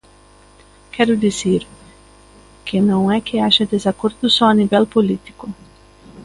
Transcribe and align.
Quero 0.95 1.13
dicir, 1.25 1.61
que 2.65 2.77
non 2.89 3.01
é 3.15 3.17
que 3.27 3.41
haxa 3.43 3.71
desacordo 3.75 4.25
só 4.37 4.45
a 4.49 4.57
nivel 4.61 4.85
político. 4.95 5.45